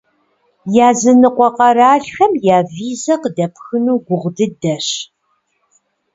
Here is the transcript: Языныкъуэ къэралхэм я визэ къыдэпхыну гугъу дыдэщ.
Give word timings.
Языныкъуэ 0.89 1.49
къэралхэм 1.57 2.31
я 2.55 2.57
визэ 2.73 3.15
къыдэпхыну 3.21 3.95
гугъу 4.05 4.31
дыдэщ. 4.35 4.87